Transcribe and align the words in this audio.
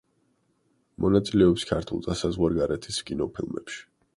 მონაწილეობს 1.03 1.67
ქართულ 1.73 2.01
და 2.07 2.17
საზღვარგარეთის 2.23 3.01
კინოფილმებში. 3.11 3.83